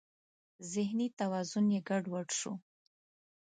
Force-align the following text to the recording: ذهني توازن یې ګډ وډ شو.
ذهني 0.71 1.07
توازن 1.19 1.65
یې 1.75 1.79
ګډ 1.89 2.03
وډ 2.13 2.29
شو. 2.39 2.53